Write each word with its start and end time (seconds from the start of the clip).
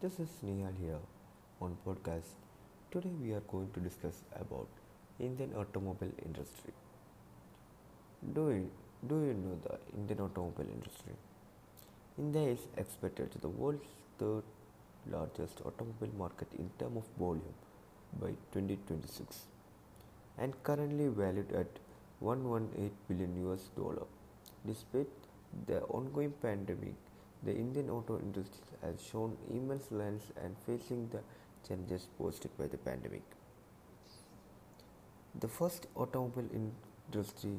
This 0.00 0.20
is 0.20 0.28
Nihal 0.46 0.74
here 0.80 1.00
on 1.60 1.76
podcast. 1.84 2.34
Today 2.92 3.10
we 3.20 3.32
are 3.32 3.40
going 3.52 3.70
to 3.72 3.80
discuss 3.80 4.22
about 4.40 4.68
Indian 5.18 5.52
automobile 5.56 6.12
industry. 6.24 6.72
Do 8.34 8.50
you, 8.50 8.70
do 9.08 9.16
you 9.26 9.34
know 9.34 9.56
the 9.64 9.78
Indian 9.96 10.20
automobile 10.20 10.66
industry? 10.72 11.12
India 12.18 12.42
is 12.42 12.60
expected 12.76 13.30
to 13.32 13.38
the 13.38 13.48
world's 13.48 13.86
third 14.18 14.42
largest 15.10 15.60
automobile 15.66 16.12
market 16.18 16.48
in 16.58 16.70
terms 16.78 16.98
of 16.98 17.04
volume 17.18 17.54
by 18.20 18.30
2026 18.52 19.42
and 20.38 20.54
currently 20.64 21.08
valued 21.08 21.52
at 21.52 21.68
118 22.20 22.90
billion 23.08 23.36
US 23.48 23.68
dollar. 23.76 24.06
Despite 24.66 25.08
the 25.66 25.82
ongoing 25.82 26.32
pandemic, 26.42 26.94
the 27.44 27.52
Indian 27.52 27.90
auto 27.90 28.18
industry 28.18 28.62
has 28.82 29.02
shown 29.10 29.36
immense 29.50 29.90
length 29.90 30.32
and 30.42 30.56
facing 30.66 31.08
the 31.10 31.20
challenges 31.66 32.08
posed 32.18 32.46
by 32.58 32.66
the 32.66 32.78
pandemic. 32.78 33.22
The 35.40 35.48
first 35.48 35.86
automobile 35.94 36.48
industry 36.52 37.58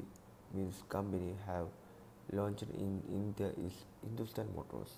means 0.54 0.82
company 0.88 1.34
have 1.46 1.66
launched 2.32 2.62
in 2.62 3.02
India 3.12 3.52
is 3.64 3.72
Hindustan 4.02 4.48
Motors. 4.56 4.94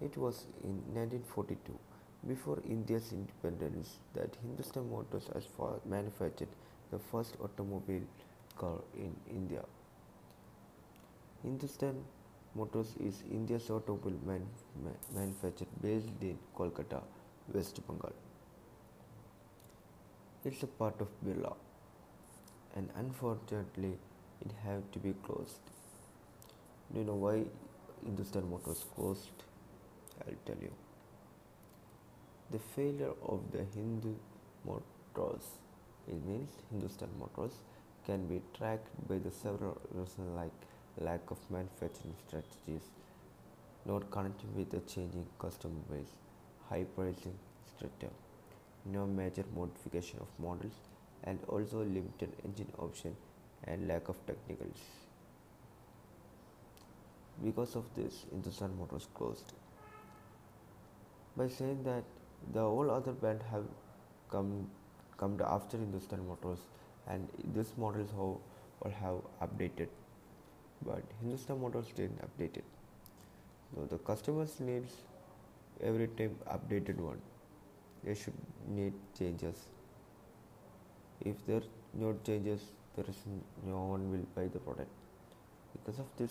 It 0.00 0.16
was 0.16 0.46
in 0.62 0.76
1942, 0.94 1.78
before 2.26 2.58
India's 2.68 3.12
independence, 3.12 3.98
that 4.14 4.36
Hindustan 4.42 4.90
Motors 4.90 5.28
has 5.34 5.44
manufactured 5.84 6.48
the 6.90 6.98
first 6.98 7.36
automobile 7.42 8.02
car 8.56 8.78
in 8.96 9.14
India. 9.28 9.64
Hindustan 11.42 12.04
Motors 12.56 12.94
is 13.00 13.22
India's 13.36 13.68
automobile 13.68 14.18
man- 14.24 14.48
ma- 14.84 14.98
manufacturer 15.14 15.68
based 15.82 16.22
in 16.22 16.38
Kolkata, 16.56 17.02
West 17.52 17.80
Bengal. 17.86 18.12
It's 20.44 20.62
a 20.62 20.66
part 20.66 21.00
of 21.00 21.08
Birla, 21.26 21.56
and 22.76 22.90
unfortunately, 22.96 23.98
it 24.40 24.52
had 24.64 24.92
to 24.92 24.98
be 24.98 25.14
closed. 25.26 25.70
Do 26.92 27.00
you 27.00 27.04
know 27.06 27.14
why 27.14 27.44
Hindustan 28.04 28.48
Motors 28.48 28.84
closed? 28.94 29.42
I'll 30.26 30.40
tell 30.46 30.62
you. 30.62 30.72
The 32.50 32.58
failure 32.76 33.14
of 33.22 33.50
the 33.50 33.64
Hindu 33.74 34.14
Motors, 34.64 35.48
it 36.06 36.24
means 36.24 36.50
Hindustan 36.70 37.08
Motors, 37.18 37.58
can 38.06 38.26
be 38.28 38.42
tracked 38.56 39.08
by 39.08 39.18
the 39.18 39.30
several 39.32 39.80
reasons 39.92 40.36
like 40.36 40.52
lack 41.00 41.30
of 41.30 41.38
manufacturing 41.50 42.14
strategies, 42.26 42.82
not 43.84 44.10
connecting 44.10 44.54
with 44.56 44.70
the 44.70 44.80
changing 44.80 45.26
customer 45.38 45.80
base, 45.90 46.14
high 46.68 46.84
pricing 46.94 47.36
structure, 47.76 48.12
no 48.86 49.06
major 49.06 49.44
modification 49.56 50.18
of 50.20 50.28
models, 50.38 50.74
and 51.24 51.38
also 51.48 51.78
limited 51.78 52.30
engine 52.44 52.72
option 52.78 53.16
and 53.64 53.88
lack 53.88 54.08
of 54.08 54.16
technicals. 54.26 54.80
Because 57.42 57.74
of 57.74 57.84
this, 57.96 58.26
Hindustan 58.30 58.76
Motors 58.78 59.08
closed. 59.14 59.52
By 61.36 61.48
saying 61.48 61.82
that 61.84 62.04
the 62.52 62.62
all 62.62 62.90
other 62.90 63.12
band 63.12 63.42
have 63.50 63.64
come 64.30 64.68
come 65.16 65.40
after 65.44 65.76
Hindustan 65.76 66.26
Motors 66.28 66.58
and 67.08 67.28
this 67.54 67.72
models 67.76 68.10
how 68.14 68.38
all 68.80 68.90
have 69.00 69.48
updated 69.48 69.88
but 70.84 71.02
Hindustan 71.20 71.60
Motors 71.60 71.86
didn't 71.94 72.20
update 72.26 72.56
it. 72.56 72.64
So 73.74 73.86
the 73.90 73.98
customers 73.98 74.60
needs 74.60 74.92
every 75.82 76.08
time 76.08 76.36
updated 76.46 76.96
one. 76.96 77.20
They 78.04 78.14
should 78.14 78.34
need 78.68 78.92
changes. 79.18 79.56
If 81.20 81.46
there 81.46 81.62
no 81.94 82.16
changes, 82.24 82.60
there 82.96 83.06
is 83.08 83.16
no 83.66 83.84
one 83.94 84.10
will 84.10 84.26
buy 84.34 84.48
the 84.48 84.58
product. 84.58 84.90
Because 85.72 85.98
of 85.98 86.06
this, 86.18 86.30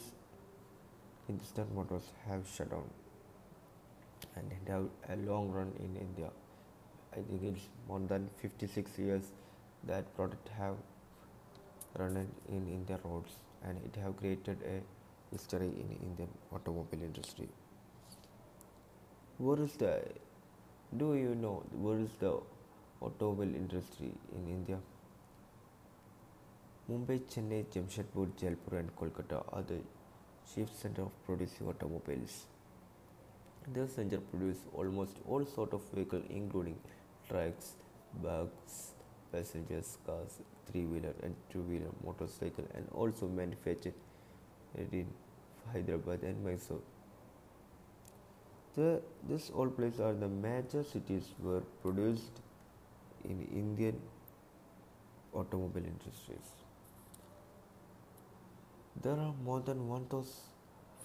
Hindustan 1.27 1.67
Motors 1.75 2.03
have 2.27 2.47
shut 2.55 2.69
down 2.69 2.89
and 4.35 4.51
it 4.51 4.69
have 4.69 4.87
a 5.09 5.15
long 5.25 5.51
run 5.51 5.71
in 5.79 5.95
India. 5.95 6.29
I 7.11 7.17
think 7.17 7.43
it's 7.43 7.67
more 7.87 7.99
than 7.99 8.29
56 8.41 8.97
years 8.97 9.23
that 9.85 10.15
product 10.15 10.49
have 10.57 10.75
run 11.97 12.27
in 12.49 12.67
India 12.67 12.99
roads 13.03 13.33
and 13.63 13.77
it 13.85 13.99
have 14.01 14.17
created 14.17 14.57
a 14.65 14.81
history 15.31 15.67
in 15.67 15.97
Indian 16.01 16.29
automobile 16.51 17.01
industry. 17.01 17.47
What 19.37 19.59
is 19.59 19.73
the 19.73 20.01
do 20.97 21.15
you 21.15 21.35
know 21.35 21.63
what 21.71 21.97
is 21.97 22.11
the 22.19 22.33
automobile 23.01 23.55
industry 23.55 24.11
in 24.35 24.47
India? 24.47 24.77
Mumbai, 26.91 27.19
Chennai, 27.33 27.65
Jamshedpur, 27.73 28.27
Jaipur 28.37 28.77
and 28.77 28.95
Kolkata 28.95 29.43
are 29.53 29.63
the 29.63 29.79
chief 30.53 30.67
center 30.75 31.03
of 31.03 31.25
producing 31.25 31.67
automobiles. 31.67 32.45
These 33.73 33.93
centers 33.93 34.19
produce 34.29 34.57
almost 34.73 35.15
all 35.25 35.45
sort 35.45 35.73
of 35.73 35.81
vehicles 35.93 36.23
including 36.29 36.77
trucks, 37.29 37.71
buses, 38.21 38.91
passengers 39.33 39.97
cars, 40.05 40.39
three-wheeler 40.71 41.13
and 41.23 41.35
two-wheeler 41.51 41.91
motorcycle 42.05 42.65
and 42.75 42.87
also 42.93 43.27
manufactured 43.27 43.93
in 44.77 45.07
Hyderabad 45.71 46.23
and 46.23 46.43
Mysore. 46.45 46.81
The, 48.75 49.01
this 49.29 49.51
all 49.51 49.67
places 49.67 49.99
are 49.99 50.13
the 50.13 50.27
major 50.27 50.83
cities 50.83 51.29
were 51.39 51.61
produced 51.81 52.41
in 53.23 53.47
Indian 53.53 53.99
automobile 55.33 55.83
industries. 55.85 56.49
There 59.01 59.13
are 59.13 59.33
more 59.43 59.59
than 59.59 59.87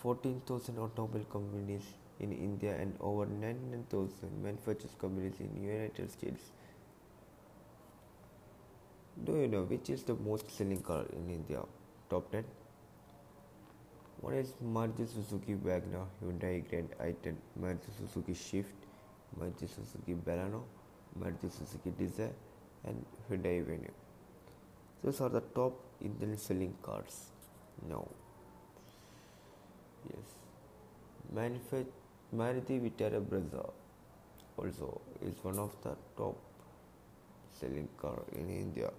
14,000 0.03 0.79
automobile 0.79 1.25
companies 1.33 1.83
in 2.21 2.33
India 2.33 2.75
and 2.79 2.95
over 3.01 3.27
99,000 3.27 4.43
manufacturers 4.43 4.95
companies 5.01 5.35
in 5.41 5.63
United 5.63 6.11
States. 6.11 6.53
Do 9.25 9.37
you 9.37 9.49
know 9.49 9.63
which 9.63 9.91
is 9.91 10.05
the 10.05 10.15
most 10.15 10.51
selling 10.51 10.81
car 10.81 11.05
in 11.13 11.29
India? 11.29 11.61
Top 12.09 12.31
10. 12.31 12.45
One 14.21 14.35
is 14.35 14.53
Maruti 14.65 15.07
Suzuki 15.09 15.55
Wagon 15.55 15.95
R, 15.97 16.07
Hyundai 16.25 16.69
Grand 16.69 16.89
i10, 17.01 17.35
Maruti 17.61 17.91
Suzuki 17.99 18.35
Swift, 18.35 18.75
Maruti 19.39 19.69
Suzuki 19.69 20.15
Baleno, 20.15 20.63
Maruti 21.21 21.51
Suzuki 21.51 21.91
Dzire, 21.91 22.31
and 22.85 23.05
Hyundai 23.29 23.65
Venue. 23.65 23.93
Those 25.03 25.21
are 25.21 25.29
the 25.29 25.41
top 25.41 25.73
Indian 26.01 26.37
selling 26.37 26.75
cars. 26.83 27.31
Now, 27.89 28.09
yes, 30.09 30.37
Maruti 31.35 32.81
Vitara 32.81 33.21
Brezza 33.21 33.71
also 34.57 35.01
is 35.23 35.35
one 35.43 35.59
of 35.59 35.77
the 35.83 35.97
top 36.17 36.37
selling 37.53 37.89
car 38.01 38.23
in 38.33 38.49
India. 38.49 38.91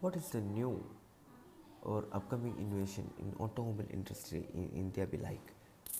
What 0.00 0.16
is 0.16 0.30
the 0.30 0.40
new 0.40 0.82
or 1.82 2.06
upcoming 2.12 2.54
innovation 2.58 3.10
in 3.18 3.34
automobile 3.38 3.84
industry 3.92 4.48
in 4.54 4.70
India 4.74 5.06
be 5.06 5.18
like? 5.18 5.52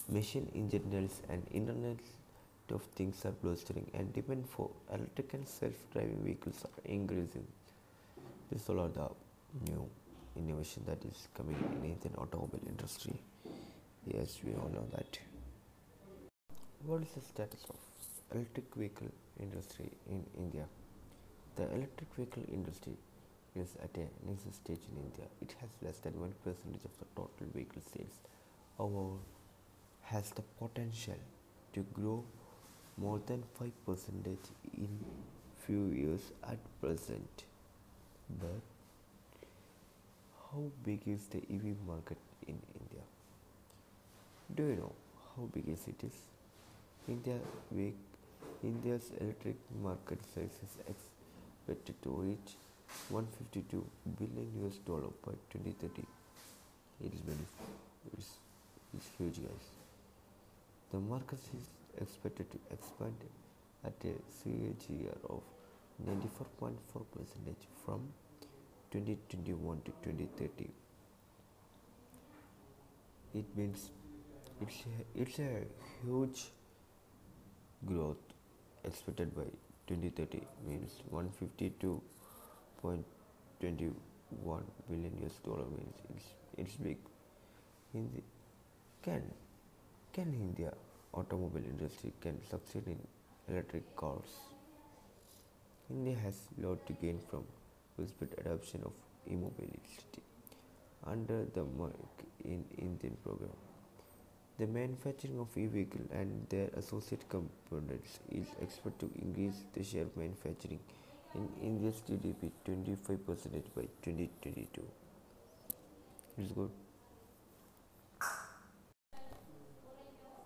Machine 0.09 0.51
engineers 0.55 1.21
and 1.29 1.47
Internet 1.53 1.99
of 2.73 2.83
Things 2.95 3.23
are 3.27 3.33
blustering 3.43 3.91
and 3.93 4.11
demand 4.15 4.49
for 4.49 4.71
electric 4.91 5.35
and 5.35 5.47
self-driving 5.47 6.23
vehicles 6.25 6.65
are 6.65 6.83
increasing. 6.87 7.47
These 8.51 8.71
all 8.71 8.81
are 8.81 8.89
the 8.89 9.11
new 9.71 9.87
innovation 10.35 10.83
that 10.87 11.05
is 11.05 11.29
coming 11.35 11.57
in 11.57 11.91
Indian 11.91 12.15
automobile 12.17 12.61
industry. 12.67 13.21
Yes, 14.07 14.39
we 14.43 14.55
all 14.55 14.71
know 14.73 14.87
that. 14.93 15.19
What 16.87 17.03
is 17.03 17.11
the 17.11 17.21
status 17.21 17.67
of 17.69 17.77
electric 18.35 18.75
vehicle 18.75 19.09
industry 19.39 19.91
in 20.09 20.25
India? 20.39 20.65
The 21.57 21.65
electric 21.65 22.15
vehicle 22.17 22.45
industry 22.51 22.95
is 23.57 23.77
at 23.83 23.97
a 23.97 24.07
nascent 24.29 24.55
stage 24.55 24.81
in 24.91 25.03
India. 25.05 25.27
It 25.43 25.55
has 25.61 25.71
less 25.83 25.99
than 25.99 26.13
1% 26.13 26.33
percentage 26.45 26.85
of 26.85 26.97
the 26.99 27.07
total 27.17 27.47
vehicle 27.55 27.83
sales. 27.93 28.21
However, 28.79 29.19
has 30.03 30.31
the 30.31 30.43
potential 30.59 31.19
to 31.75 31.81
grow 31.95 32.25
more 32.97 33.21
than 33.27 33.43
5% 33.61 33.71
in 34.77 34.89
few 35.67 35.87
years 35.87 36.21
at 36.43 36.59
present. 36.81 37.45
But 38.41 38.63
how 40.51 40.65
big 40.85 41.01
is 41.07 41.27
the 41.27 41.39
EV 41.39 41.77
market 41.87 42.19
in 42.47 42.59
India? 42.81 43.05
Do 44.55 44.65
you 44.65 44.77
know 44.77 44.93
how 45.37 45.45
big 45.53 45.69
is 45.69 45.87
it 45.87 46.03
is? 46.05 46.19
India 47.09 47.39
India's 48.63 49.11
electric 49.21 49.57
market 49.83 50.21
size 50.35 50.59
is 50.63 50.77
expected 50.87 51.95
to 52.03 52.11
reach 52.11 52.57
152 53.11 53.85
billion 54.19 54.67
US 54.67 54.79
dollar 54.87 55.11
by 55.25 55.33
2030. 55.53 56.03
It 57.05 57.15
is 57.15 57.21
very, 57.21 57.39
it's, 58.17 58.39
it's 58.97 59.09
huge, 59.19 59.37
guys. 59.37 59.67
The 60.93 60.99
market 60.99 61.39
is 61.57 61.69
expected 62.01 62.51
to 62.51 62.59
expand 62.73 63.15
at 63.85 63.95
a 64.05 64.15
CAGR 64.39 65.17
of 65.29 65.43
94.4% 66.07 66.73
from 67.85 68.01
2021 68.91 69.81
to 69.85 69.93
2030. 70.03 70.71
It 73.35 73.57
means 73.57 73.91
it's 74.61 74.85
a, 74.87 75.21
it's 75.21 75.39
a 75.39 75.65
huge 76.03 76.51
growth 77.87 78.19
expected 78.85 79.35
by 79.35 79.45
2030 79.87 80.41
means 80.67 81.03
152.21 82.83 84.63
billion 84.89 85.13
US 85.27 85.37
dollar 85.45 85.67
means 85.77 85.97
it's 86.15 86.29
it's 86.57 86.77
big. 86.77 86.99
Hindi 87.93 88.23
can 89.03 89.23
can 90.13 90.35
India 90.35 90.73
automobile 91.13 91.65
industry 91.65 92.13
can 92.21 92.41
succeed 92.51 92.87
in 92.87 92.99
electric 93.49 93.95
cars? 93.97 94.33
India 95.91 96.17
has 96.23 96.35
lot 96.59 96.87
to 96.87 96.93
gain 96.95 97.19
from 97.31 97.45
widespread 97.99 98.35
adoption 98.45 98.83
of 98.85 98.93
e-mobility 99.31 100.23
under 101.07 101.45
the 101.55 101.65
Make 101.65 102.25
in 102.45 102.65
Indian 102.79 103.17
program. 103.25 103.57
The 104.59 104.67
manufacturing 104.67 105.39
of 105.41 105.57
e-vehicle 105.57 106.07
and 106.13 106.47
their 106.49 106.69
associated 106.77 107.29
components 107.29 108.21
is 108.31 108.47
expected 108.61 109.13
to 109.13 109.23
increase 109.23 109.63
the 109.73 109.83
share 109.83 110.03
of 110.03 110.17
manufacturing 110.17 110.81
in 111.35 111.49
India's 111.63 112.03
GDP 112.09 112.51
25% 112.67 113.75
by 113.75 113.87
2022. 114.03 114.83
It's 116.39 116.53
good. 116.53 116.71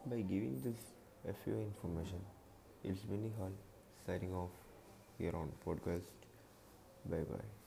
By 0.06 0.20
giving 0.20 0.60
this 0.62 0.76
a 1.28 1.32
few 1.44 1.54
information, 1.54 2.20
it's 2.82 3.00
Benny 3.00 3.32
Hall 3.38 3.52
signing 4.06 4.34
off 4.34 4.50
here 5.18 5.34
on 5.34 5.50
podcast. 5.66 6.12
Bye 7.08 7.24
bye. 7.30 7.63